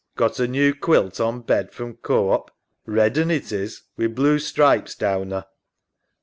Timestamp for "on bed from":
1.19-1.93